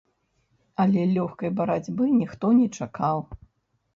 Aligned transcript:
Але 0.83 1.01
лёгкай 1.17 1.51
барацьбы 1.59 2.03
ніхто 2.21 2.47
не 2.61 2.65
чакаў. 2.81 3.21